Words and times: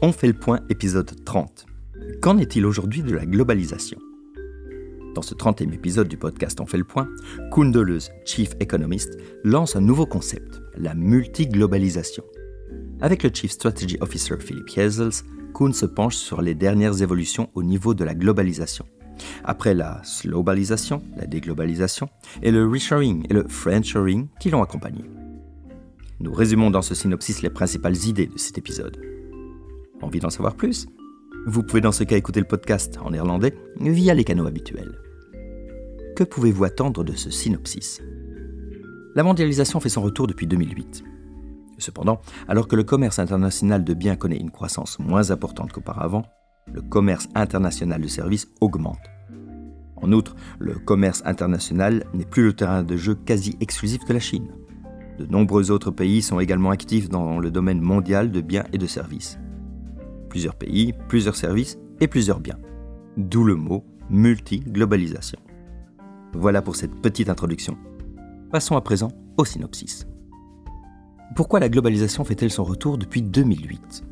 On 0.00 0.12
fait 0.12 0.28
le 0.28 0.32
point 0.32 0.60
épisode 0.68 1.10
30. 1.24 1.66
Qu'en 2.22 2.38
est-il 2.38 2.64
aujourd'hui 2.64 3.02
de 3.02 3.12
la 3.12 3.26
globalisation? 3.26 3.98
Dans 5.16 5.22
ce 5.22 5.34
30e 5.34 5.72
épisode 5.74 6.06
du 6.06 6.16
podcast 6.16 6.60
On 6.60 6.66
fait 6.66 6.78
le 6.78 6.84
point, 6.84 7.08
Koen 7.50 7.72
Deleuze, 7.72 8.12
Chief 8.24 8.50
Economist, 8.60 9.18
lance 9.42 9.74
un 9.74 9.80
nouveau 9.80 10.06
concept, 10.06 10.62
la 10.76 10.94
multiglobalisation. 10.94 12.22
Avec 13.00 13.24
le 13.24 13.30
Chief 13.34 13.50
Strategy 13.50 13.96
Officer 14.00 14.36
Philippe 14.38 14.68
Jezels, 14.68 15.24
Kuhn 15.52 15.72
se 15.72 15.86
penche 15.86 16.14
sur 16.14 16.42
les 16.42 16.54
dernières 16.54 17.02
évolutions 17.02 17.50
au 17.54 17.64
niveau 17.64 17.92
de 17.92 18.04
la 18.04 18.14
globalisation. 18.14 18.86
Après 19.42 19.74
la 19.74 20.00
slowbalisation, 20.04 21.02
la 21.16 21.26
déglobalisation, 21.26 22.08
et 22.40 22.52
le 22.52 22.68
reshoring 22.68 23.26
et 23.28 23.34
le 23.34 23.48
friendshoring 23.48 24.28
qui 24.38 24.50
l'ont 24.50 24.62
accompagné. 24.62 25.02
Nous 26.20 26.32
résumons 26.32 26.70
dans 26.70 26.82
ce 26.82 26.94
synopsis 26.94 27.42
les 27.42 27.50
principales 27.50 27.96
idées 28.06 28.26
de 28.26 28.38
cet 28.38 28.58
épisode. 28.58 29.17
Envie 30.00 30.20
d'en 30.20 30.30
savoir 30.30 30.54
plus? 30.54 30.86
Vous 31.46 31.62
pouvez 31.62 31.80
dans 31.80 31.92
ce 31.92 32.04
cas 32.04 32.16
écouter 32.16 32.40
le 32.40 32.46
podcast 32.46 32.98
en 33.02 33.10
néerlandais 33.10 33.54
via 33.80 34.14
les 34.14 34.24
canaux 34.24 34.46
habituels. 34.46 34.98
Que 36.16 36.24
pouvez-vous 36.24 36.64
attendre 36.64 37.04
de 37.04 37.12
ce 37.12 37.30
synopsis? 37.30 38.00
La 39.14 39.22
mondialisation 39.22 39.80
fait 39.80 39.88
son 39.88 40.02
retour 40.02 40.26
depuis 40.26 40.46
2008. 40.46 41.02
Cependant, 41.78 42.20
alors 42.48 42.68
que 42.68 42.76
le 42.76 42.84
commerce 42.84 43.18
international 43.18 43.84
de 43.84 43.94
biens 43.94 44.16
connaît 44.16 44.36
une 44.36 44.50
croissance 44.50 44.98
moins 44.98 45.30
importante 45.30 45.72
qu'auparavant, 45.72 46.24
le 46.72 46.82
commerce 46.82 47.28
international 47.34 48.00
de 48.00 48.08
services 48.08 48.48
augmente. 48.60 48.98
En 49.96 50.12
outre, 50.12 50.36
le 50.58 50.74
commerce 50.74 51.22
international 51.24 52.04
n'est 52.14 52.24
plus 52.24 52.44
le 52.44 52.52
terrain 52.52 52.82
de 52.82 52.96
jeu 52.96 53.14
quasi 53.14 53.56
exclusif 53.60 54.04
de 54.04 54.12
la 54.12 54.20
Chine. 54.20 54.48
De 55.18 55.26
nombreux 55.26 55.72
autres 55.72 55.90
pays 55.90 56.22
sont 56.22 56.38
également 56.38 56.70
actifs 56.70 57.08
dans 57.08 57.40
le 57.40 57.50
domaine 57.50 57.80
mondial 57.80 58.30
de 58.30 58.40
biens 58.40 58.64
et 58.72 58.78
de 58.78 58.86
services. 58.86 59.38
Plusieurs 60.28 60.54
pays, 60.54 60.94
plusieurs 61.08 61.36
services 61.36 61.78
et 62.00 62.08
plusieurs 62.08 62.40
biens. 62.40 62.58
D'où 63.16 63.44
le 63.44 63.54
mot 63.54 63.84
multi-globalisation. 64.10 65.38
Voilà 66.34 66.62
pour 66.62 66.76
cette 66.76 66.94
petite 67.00 67.28
introduction. 67.28 67.76
Passons 68.50 68.76
à 68.76 68.80
présent 68.80 69.10
au 69.36 69.44
synopsis. 69.44 70.06
Pourquoi 71.36 71.60
la 71.60 71.68
globalisation 71.68 72.24
fait-elle 72.24 72.50
son 72.50 72.64
retour 72.64 72.98
depuis 72.98 73.22
2008 73.22 74.04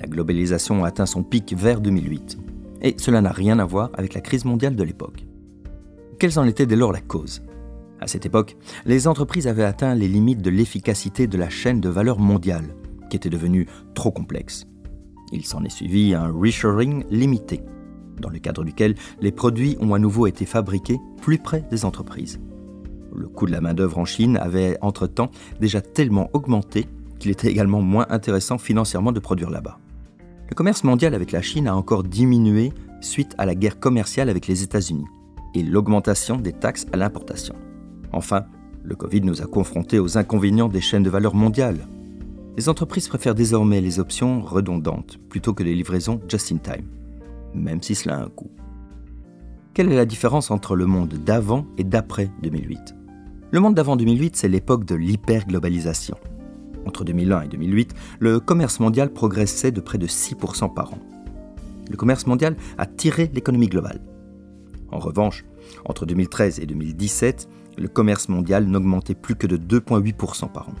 La 0.00 0.06
globalisation 0.06 0.84
a 0.84 0.88
atteint 0.88 1.06
son 1.06 1.22
pic 1.22 1.54
vers 1.56 1.80
2008, 1.80 2.38
et 2.82 2.94
cela 2.98 3.20
n'a 3.20 3.32
rien 3.32 3.58
à 3.58 3.64
voir 3.64 3.90
avec 3.94 4.14
la 4.14 4.20
crise 4.20 4.44
mondiale 4.44 4.76
de 4.76 4.82
l'époque. 4.82 5.26
Quelles 6.18 6.38
en 6.38 6.44
étaient 6.44 6.66
dès 6.66 6.76
lors 6.76 6.92
la 6.92 7.00
cause 7.00 7.42
À 8.00 8.06
cette 8.06 8.26
époque, 8.26 8.56
les 8.84 9.06
entreprises 9.06 9.46
avaient 9.46 9.64
atteint 9.64 9.94
les 9.94 10.08
limites 10.08 10.42
de 10.42 10.50
l'efficacité 10.50 11.26
de 11.26 11.38
la 11.38 11.48
chaîne 11.48 11.80
de 11.80 11.88
valeur 11.88 12.18
mondiale, 12.18 12.74
qui 13.08 13.16
était 13.16 13.30
devenue 13.30 13.66
trop 13.94 14.10
complexe. 14.10 14.66
Il 15.32 15.44
s'en 15.44 15.64
est 15.64 15.70
suivi 15.70 16.14
un 16.14 16.30
reshoring 16.30 17.04
limité, 17.10 17.60
dans 18.20 18.30
le 18.30 18.38
cadre 18.38 18.64
duquel 18.64 18.94
les 19.20 19.32
produits 19.32 19.76
ont 19.80 19.94
à 19.94 19.98
nouveau 19.98 20.26
été 20.26 20.46
fabriqués 20.46 20.98
plus 21.20 21.38
près 21.38 21.64
des 21.70 21.84
entreprises. 21.84 22.40
Le 23.14 23.28
coût 23.28 23.46
de 23.46 23.52
la 23.52 23.60
main-d'œuvre 23.60 23.98
en 23.98 24.04
Chine 24.04 24.36
avait 24.36 24.78
entre-temps 24.82 25.30
déjà 25.60 25.80
tellement 25.80 26.30
augmenté 26.32 26.86
qu'il 27.18 27.30
était 27.30 27.50
également 27.50 27.80
moins 27.80 28.06
intéressant 28.10 28.58
financièrement 28.58 29.12
de 29.12 29.20
produire 29.20 29.50
là-bas. 29.50 29.78
Le 30.48 30.54
commerce 30.54 30.84
mondial 30.84 31.14
avec 31.14 31.32
la 31.32 31.42
Chine 31.42 31.66
a 31.66 31.74
encore 31.74 32.02
diminué 32.02 32.72
suite 33.00 33.34
à 33.38 33.46
la 33.46 33.54
guerre 33.54 33.80
commerciale 33.80 34.28
avec 34.28 34.46
les 34.46 34.62
États-Unis 34.62 35.06
et 35.54 35.62
l'augmentation 35.62 36.36
des 36.36 36.52
taxes 36.52 36.86
à 36.92 36.96
l'importation. 36.96 37.54
Enfin, 38.12 38.44
le 38.84 38.94
Covid 38.94 39.22
nous 39.22 39.42
a 39.42 39.46
confrontés 39.46 39.98
aux 39.98 40.18
inconvénients 40.18 40.68
des 40.68 40.80
chaînes 40.80 41.02
de 41.02 41.10
valeur 41.10 41.34
mondiales, 41.34 41.88
les 42.56 42.68
entreprises 42.68 43.08
préfèrent 43.08 43.34
désormais 43.34 43.80
les 43.80 44.00
options 44.00 44.40
redondantes 44.40 45.18
plutôt 45.28 45.52
que 45.52 45.62
les 45.62 45.74
livraisons 45.74 46.20
just-in-time, 46.26 46.86
même 47.54 47.82
si 47.82 47.94
cela 47.94 48.16
a 48.16 48.22
un 48.22 48.28
coût. 48.28 48.50
Quelle 49.74 49.92
est 49.92 49.96
la 49.96 50.06
différence 50.06 50.50
entre 50.50 50.74
le 50.74 50.86
monde 50.86 51.14
d'avant 51.14 51.66
et 51.76 51.84
d'après 51.84 52.30
2008 52.42 52.94
Le 53.50 53.60
monde 53.60 53.74
d'avant 53.74 53.96
2008, 53.96 54.36
c'est 54.36 54.48
l'époque 54.48 54.86
de 54.86 54.94
l'hyperglobalisation. 54.94 56.16
Entre 56.86 57.04
2001 57.04 57.42
et 57.42 57.48
2008, 57.48 57.94
le 58.20 58.40
commerce 58.40 58.80
mondial 58.80 59.12
progressait 59.12 59.72
de 59.72 59.80
près 59.80 59.98
de 59.98 60.06
6% 60.06 60.72
par 60.72 60.94
an. 60.94 60.98
Le 61.90 61.96
commerce 61.96 62.26
mondial 62.26 62.56
a 62.78 62.86
tiré 62.86 63.30
l'économie 63.34 63.68
globale. 63.68 64.00
En 64.90 64.98
revanche, 64.98 65.44
entre 65.84 66.06
2013 66.06 66.60
et 66.60 66.66
2017, 66.66 67.48
le 67.76 67.88
commerce 67.88 68.30
mondial 68.30 68.64
n'augmentait 68.64 69.14
plus 69.14 69.34
que 69.34 69.46
de 69.46 69.58
2,8% 69.58 70.50
par 70.50 70.70
an. 70.70 70.74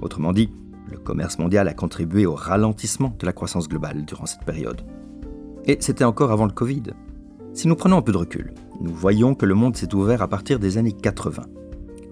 Autrement 0.00 0.32
dit, 0.32 0.50
le 0.90 0.98
commerce 0.98 1.38
mondial 1.38 1.68
a 1.68 1.74
contribué 1.74 2.26
au 2.26 2.34
ralentissement 2.34 3.14
de 3.18 3.26
la 3.26 3.32
croissance 3.32 3.68
globale 3.68 4.04
durant 4.04 4.26
cette 4.26 4.44
période. 4.44 4.82
Et 5.66 5.76
c'était 5.80 6.04
encore 6.04 6.32
avant 6.32 6.46
le 6.46 6.52
Covid. 6.52 6.84
Si 7.52 7.68
nous 7.68 7.76
prenons 7.76 7.98
un 7.98 8.02
peu 8.02 8.12
de 8.12 8.18
recul, 8.18 8.54
nous 8.80 8.94
voyons 8.94 9.34
que 9.34 9.46
le 9.46 9.54
monde 9.54 9.76
s'est 9.76 9.94
ouvert 9.94 10.22
à 10.22 10.28
partir 10.28 10.58
des 10.58 10.78
années 10.78 10.92
80. 10.92 11.42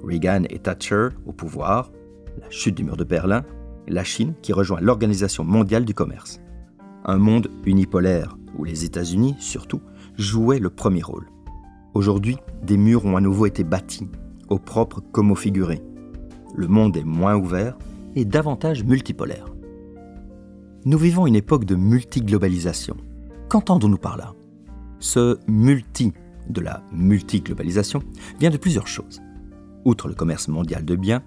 Reagan 0.05 0.43
et 0.51 0.59
Thatcher 0.59 1.09
au 1.27 1.33
pouvoir, 1.33 1.91
la 2.41 2.51
chute 2.51 2.75
du 2.75 2.85
mur 2.85 2.97
de 2.97 3.05
Berlin, 3.05 3.45
la 3.89 4.05
Chine 4.05 4.35
qui 4.43 4.53
rejoint 4.53 4.81
l'Organisation 4.81 5.45
mondiale 5.45 5.85
du 5.85 5.95
commerce. 5.95 6.41
Un 7.05 7.19
monde 7.19 7.49
unipolaire 7.65 8.37
où 8.59 8.65
les 8.65 8.85
États-Unis, 8.85 9.37
surtout, 9.39 9.81
jouaient 10.17 10.59
le 10.59 10.71
premier 10.71 11.03
rôle. 11.03 11.29
Aujourd'hui, 11.95 12.37
des 12.63 12.77
murs 12.77 13.05
ont 13.05 13.17
à 13.17 13.21
nouveau 13.21 13.47
été 13.47 13.65
bâtis, 13.65 14.09
au 14.49 14.59
propre 14.59 15.01
comme 15.13 15.31
au 15.31 15.35
figuré. 15.35 15.83
Le 16.55 16.69
monde 16.69 16.97
est 16.97 17.05
moins 17.05 17.37
ouvert 17.37 17.77
et 18.17 18.25
davantage 18.25 18.83
multipolaire. 18.83 19.47
Nous 20.85 20.99
vivons 20.99 21.27
une 21.27 21.37
époque 21.37 21.65
de 21.65 21.77
multiglobalisation. 21.77 22.97
Qu'entendons-nous 23.49 23.99
par 23.99 24.17
là? 24.17 24.35
Ce 24.99 25.39
multi 25.47 26.13
de 26.49 26.61
la 26.61 26.83
multiglobalisation 26.93 28.03
vient 28.41 28.51
de 28.51 28.57
plusieurs 28.57 28.87
choses. 28.87 29.21
Outre 29.85 30.09
le 30.09 30.15
commerce 30.15 30.49
mondial 30.49 30.85
de 30.85 30.97
biens, 30.97 31.23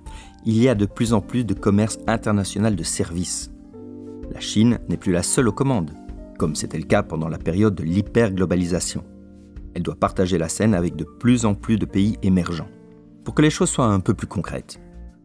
il 0.46 0.58
y 0.58 0.68
a 0.68 0.76
de 0.76 0.86
plus 0.86 1.14
en 1.14 1.22
plus 1.22 1.46
de 1.46 1.54
commerce 1.54 2.00
international 2.08 2.76
de 2.76 2.84
services. 2.84 3.52
La 4.32 4.40
Chine 4.40 4.80
n'est 4.90 4.98
plus 4.98 5.12
la 5.12 5.24
seule 5.24 5.48
aux 5.48 5.54
commandes, 5.54 5.92
comme 6.38 6.56
c'était 6.56 6.78
le 6.78 6.86
cas 6.86 7.04
pendant 7.04 7.30
la 7.30 7.38
période 7.38 7.76
de 7.76 7.84
l'hyperglobalisation. 7.84 9.04
Elle 9.76 9.84
doit 9.84 9.96
partager 9.96 10.38
la 10.38 10.50
scène 10.50 10.74
avec 10.74 10.96
de 10.96 11.04
plus 11.04 11.46
en 11.46 11.54
plus 11.54 11.78
de 11.78 11.86
pays 11.86 12.18
émergents. 12.24 12.70
Pour 13.24 13.36
que 13.36 13.42
les 13.42 13.50
choses 13.50 13.70
soient 13.70 13.86
un 13.86 14.00
peu 14.00 14.14
plus 14.14 14.28
concrètes, 14.28 14.80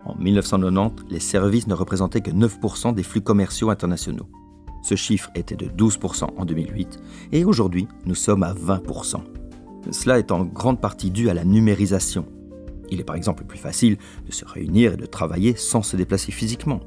en 0.04 0.15
1990, 0.16 1.06
les 1.10 1.20
services 1.20 1.66
ne 1.66 1.75
représentaient 1.75 2.20
que 2.20 2.31
9% 2.31 2.94
des 2.94 3.03
flux 3.03 3.20
commerciaux 3.20 3.70
internationaux. 3.70 4.28
Ce 4.82 4.97
chiffre 4.97 5.31
était 5.34 5.56
de 5.56 5.66
12% 5.66 6.26
en 6.37 6.44
2008 6.44 6.98
et 7.32 7.44
aujourd'hui 7.44 7.88
nous 8.04 8.15
sommes 8.15 8.42
à 8.42 8.53
20%. 8.53 9.16
Cela 9.91 10.19
est 10.19 10.31
en 10.31 10.44
grande 10.44 10.81
partie 10.81 11.10
dû 11.10 11.31
à 11.31 11.34
la 11.34 11.44
numérisation. 11.44 12.26
Il 12.91 13.00
est 13.00 13.04
par 13.04 13.16
exemple 13.16 13.44
plus 13.44 13.59
facile 13.59 13.97
de 14.26 14.32
se 14.32 14.44
réunir 14.44 14.92
et 14.92 14.97
de 14.97 15.06
travailler 15.06 15.56
sans 15.56 15.82
se 15.82 15.97
déplacer 15.97 16.32
physiquement. 16.32 16.81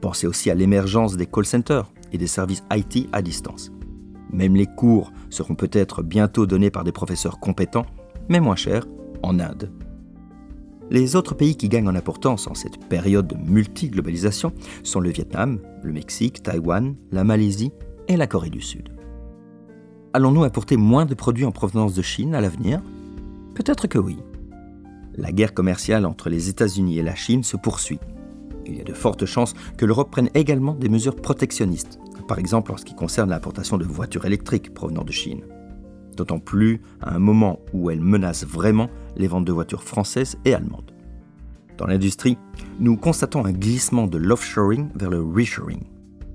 Pensez 0.00 0.26
aussi 0.26 0.50
à 0.50 0.54
l'émergence 0.54 1.16
des 1.16 1.26
call 1.26 1.44
centers 1.44 1.92
et 2.12 2.18
des 2.18 2.26
services 2.26 2.64
IT 2.72 3.08
à 3.12 3.20
distance. 3.20 3.70
Même 4.32 4.56
les 4.56 4.66
cours 4.66 5.12
seront 5.28 5.54
peut-être 5.54 6.02
bientôt 6.02 6.46
donnés 6.46 6.70
par 6.70 6.82
des 6.84 6.92
professeurs 6.92 7.40
compétents, 7.40 7.86
mais 8.28 8.40
moins 8.40 8.56
chers, 8.56 8.86
en 9.22 9.38
Inde. 9.38 9.70
Les 10.90 11.16
autres 11.16 11.34
pays 11.34 11.56
qui 11.56 11.68
gagnent 11.68 11.88
en 11.88 11.94
importance 11.94 12.46
en 12.46 12.54
cette 12.54 12.78
période 12.88 13.26
de 13.26 13.36
multiglobalisation 13.36 14.52
sont 14.82 15.00
le 15.00 15.10
Vietnam, 15.10 15.58
le 15.82 15.92
Mexique, 15.92 16.42
Taïwan, 16.42 16.94
la 17.10 17.24
Malaisie 17.24 17.72
et 18.06 18.16
la 18.16 18.26
Corée 18.26 18.50
du 18.50 18.60
Sud. 18.60 18.90
Allons-nous 20.12 20.44
importer 20.44 20.76
moins 20.76 21.06
de 21.06 21.14
produits 21.14 21.46
en 21.46 21.52
provenance 21.52 21.94
de 21.94 22.02
Chine 22.02 22.34
à 22.34 22.40
l'avenir? 22.40 22.82
Peut-être 23.54 23.86
que 23.86 23.98
oui. 23.98 24.18
La 25.16 25.32
guerre 25.32 25.54
commerciale 25.54 26.04
entre 26.04 26.28
les 26.28 26.48
États-Unis 26.50 26.98
et 26.98 27.02
la 27.02 27.14
Chine 27.14 27.44
se 27.44 27.56
poursuit. 27.56 28.00
Il 28.66 28.76
y 28.76 28.80
a 28.80 28.84
de 28.84 28.92
fortes 28.92 29.26
chances 29.26 29.54
que 29.78 29.86
l'Europe 29.86 30.10
prenne 30.10 30.30
également 30.34 30.74
des 30.74 30.88
mesures 30.88 31.16
protectionnistes, 31.16 31.98
par 32.28 32.38
exemple 32.38 32.72
en 32.72 32.76
ce 32.76 32.84
qui 32.84 32.94
concerne 32.94 33.30
l'importation 33.30 33.78
de 33.78 33.84
voitures 33.84 34.26
électriques 34.26 34.74
provenant 34.74 35.04
de 35.04 35.12
Chine 35.12 35.44
d'autant 36.16 36.38
plus 36.38 36.80
à 37.00 37.14
un 37.14 37.18
moment 37.18 37.60
où 37.72 37.90
elle 37.90 38.00
menace 38.00 38.44
vraiment 38.44 38.88
les 39.16 39.26
ventes 39.26 39.44
de 39.44 39.52
voitures 39.52 39.82
françaises 39.82 40.36
et 40.44 40.54
allemandes. 40.54 40.92
Dans 41.76 41.86
l'industrie, 41.86 42.38
nous 42.78 42.96
constatons 42.96 43.44
un 43.44 43.52
glissement 43.52 44.06
de 44.06 44.18
l'offshoring 44.18 44.88
vers 44.94 45.10
le 45.10 45.22
reshoring. 45.22 45.82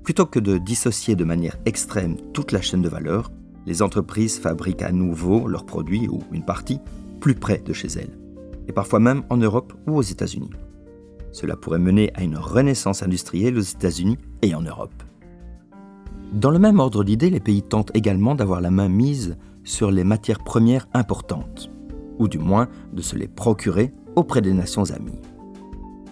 Plutôt 0.02 0.26
que 0.26 0.38
de 0.40 0.58
dissocier 0.58 1.14
de 1.14 1.24
manière 1.24 1.56
extrême 1.66 2.16
toute 2.32 2.52
la 2.52 2.60
chaîne 2.60 2.82
de 2.82 2.88
valeur, 2.88 3.30
les 3.66 3.82
entreprises 3.82 4.38
fabriquent 4.38 4.82
à 4.82 4.92
nouveau 4.92 5.46
leurs 5.46 5.66
produits 5.66 6.08
ou 6.08 6.22
une 6.32 6.44
partie 6.44 6.80
plus 7.20 7.34
près 7.34 7.58
de 7.58 7.72
chez 7.72 7.88
elles, 7.88 8.18
et 8.68 8.72
parfois 8.72 8.98
même 8.98 9.22
en 9.30 9.36
Europe 9.36 9.72
ou 9.86 9.96
aux 9.96 10.02
États-Unis. 10.02 10.50
Cela 11.32 11.56
pourrait 11.56 11.78
mener 11.78 12.10
à 12.14 12.22
une 12.22 12.36
renaissance 12.36 13.02
industrielle 13.02 13.56
aux 13.56 13.60
États-Unis 13.60 14.18
et 14.42 14.54
en 14.54 14.62
Europe. 14.62 15.02
Dans 16.32 16.50
le 16.50 16.58
même 16.58 16.80
ordre 16.80 17.04
d'idées, 17.04 17.30
les 17.30 17.40
pays 17.40 17.62
tentent 17.62 17.94
également 17.94 18.34
d'avoir 18.34 18.60
la 18.60 18.70
main 18.70 18.88
mise 18.88 19.36
sur 19.64 19.90
les 19.90 20.04
matières 20.04 20.42
premières 20.42 20.88
importantes, 20.94 21.70
ou 22.18 22.28
du 22.28 22.38
moins 22.38 22.68
de 22.92 23.02
se 23.02 23.16
les 23.16 23.28
procurer 23.28 23.92
auprès 24.16 24.40
des 24.40 24.52
nations 24.52 24.90
amies. 24.90 25.20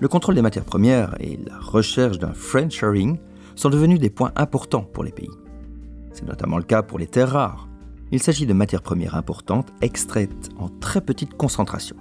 Le 0.00 0.08
contrôle 0.08 0.36
des 0.36 0.42
matières 0.42 0.64
premières 0.64 1.16
et 1.20 1.38
la 1.44 1.58
recherche 1.58 2.18
d'un 2.18 2.32
friend 2.32 2.70
sharing 2.70 3.18
sont 3.56 3.70
devenus 3.70 3.98
des 3.98 4.10
points 4.10 4.32
importants 4.36 4.84
pour 4.84 5.02
les 5.02 5.10
pays. 5.10 5.30
C'est 6.12 6.26
notamment 6.26 6.58
le 6.58 6.64
cas 6.64 6.82
pour 6.82 6.98
les 6.98 7.08
terres 7.08 7.30
rares. 7.30 7.68
Il 8.12 8.22
s'agit 8.22 8.46
de 8.46 8.52
matières 8.52 8.82
premières 8.82 9.16
importantes 9.16 9.72
extraites 9.80 10.50
en 10.58 10.68
très 10.68 11.00
petite 11.00 11.36
concentration. 11.36 11.96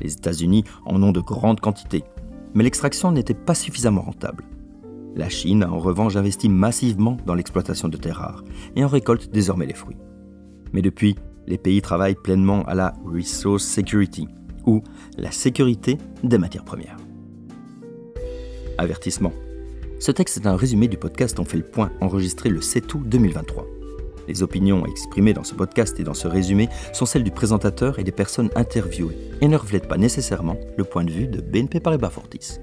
Les 0.00 0.12
États-Unis 0.12 0.64
en 0.84 1.02
ont 1.02 1.12
de 1.12 1.20
grandes 1.20 1.60
quantités, 1.60 2.04
mais 2.54 2.64
l'extraction 2.64 3.12
n'était 3.12 3.34
pas 3.34 3.54
suffisamment 3.54 4.02
rentable. 4.02 4.44
La 5.16 5.28
Chine 5.28 5.62
a 5.62 5.70
en 5.70 5.78
revanche 5.78 6.16
investi 6.16 6.48
massivement 6.48 7.16
dans 7.26 7.34
l'exploitation 7.34 7.88
de 7.88 7.96
terres 7.96 8.16
rares 8.16 8.44
et 8.76 8.84
en 8.84 8.88
récolte 8.88 9.30
désormais 9.30 9.66
les 9.66 9.74
fruits. 9.74 9.96
Mais 10.72 10.82
depuis, 10.82 11.16
les 11.46 11.58
pays 11.58 11.82
travaillent 11.82 12.14
pleinement 12.14 12.62
à 12.64 12.74
la 12.74 12.94
resource 13.04 13.64
security, 13.64 14.28
ou 14.66 14.82
la 15.18 15.30
sécurité 15.30 15.98
des 16.22 16.38
matières 16.38 16.64
premières. 16.64 16.96
Avertissement. 18.78 19.32
Ce 19.98 20.10
texte 20.10 20.38
est 20.38 20.46
un 20.46 20.56
résumé 20.56 20.88
du 20.88 20.96
podcast 20.96 21.38
On 21.38 21.44
fait 21.44 21.58
le 21.58 21.64
point 21.64 21.92
enregistré 22.00 22.48
le 22.48 22.60
7 22.60 22.94
août 22.94 23.02
2023. 23.04 23.66
Les 24.28 24.42
opinions 24.42 24.86
exprimées 24.86 25.34
dans 25.34 25.44
ce 25.44 25.54
podcast 25.54 25.98
et 25.98 26.04
dans 26.04 26.14
ce 26.14 26.28
résumé 26.28 26.68
sont 26.92 27.04
celles 27.04 27.24
du 27.24 27.30
présentateur 27.30 27.98
et 27.98 28.04
des 28.04 28.12
personnes 28.12 28.50
interviewées 28.54 29.18
et 29.40 29.48
ne 29.48 29.56
reflètent 29.56 29.88
pas 29.88 29.98
nécessairement 29.98 30.56
le 30.78 30.84
point 30.84 31.04
de 31.04 31.10
vue 31.10 31.26
de 31.26 31.40
BNP 31.40 31.80
Paribas 31.80 32.10
Fortis. 32.10 32.60